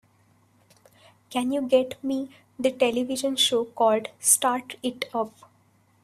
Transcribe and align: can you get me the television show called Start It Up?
can 1.29 1.51
you 1.51 1.61
get 1.61 2.03
me 2.03 2.31
the 2.57 2.71
television 2.71 3.35
show 3.35 3.65
called 3.65 4.07
Start 4.19 4.73
It 4.81 5.05
Up? 5.13 5.31